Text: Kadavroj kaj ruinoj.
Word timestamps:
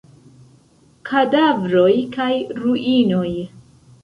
Kadavroj 1.09 1.93
kaj 2.17 2.31
ruinoj. 2.65 3.29